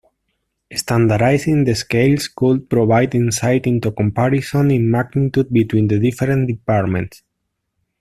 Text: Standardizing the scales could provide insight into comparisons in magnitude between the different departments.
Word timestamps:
Standardizing 0.73 1.63
the 1.63 1.75
scales 1.75 2.27
could 2.27 2.67
provide 2.67 3.13
insight 3.13 3.67
into 3.67 3.91
comparisons 3.91 4.73
in 4.73 4.89
magnitude 4.89 5.53
between 5.53 5.87
the 5.87 5.99
different 5.99 6.47
departments. 6.47 7.21